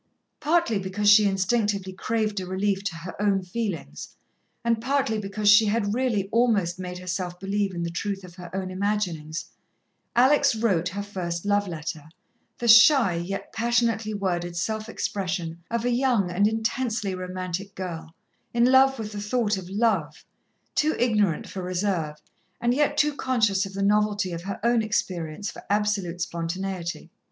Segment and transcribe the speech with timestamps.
[0.39, 4.15] Partly because she instinctively craved a relief to her own feelings,
[4.65, 8.49] and partly because she had really almost made herself believe in the truth of her
[8.55, 9.51] own imaginings,
[10.15, 12.09] Alex wrote her first love letter,
[12.57, 18.15] the shy, yet passionately worded self expression of a young and intensely romantic girl,
[18.55, 20.25] in love with the thought of Love,
[20.73, 22.15] too ignorant for reserve,
[22.59, 27.11] and yet too conscious of the novelty of her own experience for absolute spontaneity.